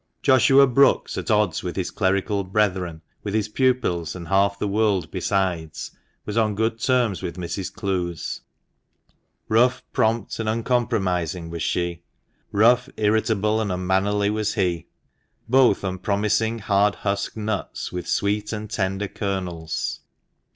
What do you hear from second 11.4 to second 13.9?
was she; rough; irritable and